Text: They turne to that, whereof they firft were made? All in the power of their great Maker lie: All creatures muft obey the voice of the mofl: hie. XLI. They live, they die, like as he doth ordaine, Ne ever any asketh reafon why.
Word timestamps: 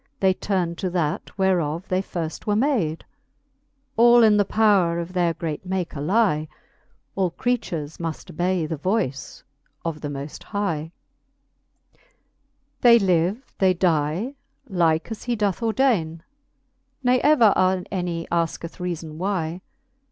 They 0.19 0.33
turne 0.33 0.73
to 0.77 0.89
that, 0.89 1.37
whereof 1.37 1.87
they 1.87 2.01
firft 2.01 2.47
were 2.47 2.55
made? 2.55 3.05
All 3.95 4.23
in 4.23 4.35
the 4.37 4.45
power 4.45 4.97
of 4.97 5.13
their 5.13 5.35
great 5.35 5.63
Maker 5.63 6.01
lie: 6.01 6.47
All 7.15 7.29
creatures 7.29 7.97
muft 7.97 8.31
obey 8.31 8.65
the 8.65 8.77
voice 8.77 9.43
of 9.85 10.01
the 10.01 10.07
mofl: 10.07 10.41
hie. 10.41 10.91
XLI. 11.93 11.99
They 12.81 12.97
live, 12.97 13.53
they 13.59 13.75
die, 13.75 14.33
like 14.67 15.11
as 15.11 15.25
he 15.25 15.35
doth 15.35 15.59
ordaine, 15.61 16.21
Ne 17.03 17.19
ever 17.19 17.53
any 17.91 18.27
asketh 18.31 18.79
reafon 18.79 19.17
why. 19.17 19.61